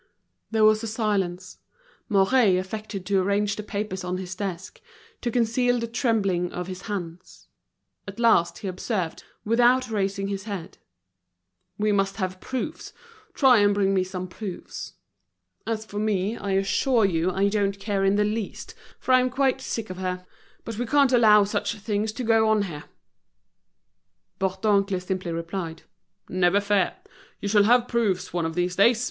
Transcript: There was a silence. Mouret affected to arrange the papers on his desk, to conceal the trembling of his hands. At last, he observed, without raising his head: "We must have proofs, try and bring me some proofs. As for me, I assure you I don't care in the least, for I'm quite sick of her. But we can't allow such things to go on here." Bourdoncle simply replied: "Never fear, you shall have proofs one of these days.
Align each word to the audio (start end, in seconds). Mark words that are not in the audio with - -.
There 0.49 0.65
was 0.65 0.81
a 0.81 0.87
silence. 0.87 1.59
Mouret 2.09 2.57
affected 2.57 3.05
to 3.05 3.21
arrange 3.21 3.55
the 3.55 3.61
papers 3.61 4.03
on 4.03 4.17
his 4.17 4.33
desk, 4.33 4.81
to 5.21 5.29
conceal 5.29 5.77
the 5.77 5.85
trembling 5.85 6.51
of 6.51 6.65
his 6.65 6.81
hands. 6.89 7.49
At 8.07 8.19
last, 8.19 8.57
he 8.57 8.67
observed, 8.67 9.23
without 9.45 9.91
raising 9.91 10.27
his 10.27 10.45
head: 10.45 10.79
"We 11.77 11.91
must 11.91 12.15
have 12.15 12.41
proofs, 12.41 12.93
try 13.35 13.59
and 13.59 13.75
bring 13.75 13.93
me 13.93 14.03
some 14.03 14.27
proofs. 14.27 14.93
As 15.67 15.85
for 15.85 15.99
me, 15.99 16.35
I 16.35 16.53
assure 16.53 17.05
you 17.05 17.29
I 17.29 17.47
don't 17.47 17.77
care 17.79 18.03
in 18.03 18.15
the 18.15 18.23
least, 18.25 18.73
for 18.97 19.11
I'm 19.13 19.29
quite 19.29 19.61
sick 19.61 19.91
of 19.91 19.97
her. 19.97 20.25
But 20.65 20.79
we 20.79 20.87
can't 20.87 21.13
allow 21.13 21.43
such 21.43 21.75
things 21.75 22.11
to 22.13 22.23
go 22.23 22.49
on 22.49 22.63
here." 22.63 22.85
Bourdoncle 24.39 24.99
simply 24.99 25.31
replied: 25.31 25.83
"Never 26.27 26.59
fear, 26.59 26.95
you 27.39 27.47
shall 27.47 27.65
have 27.65 27.87
proofs 27.87 28.33
one 28.33 28.47
of 28.47 28.55
these 28.55 28.75
days. 28.75 28.99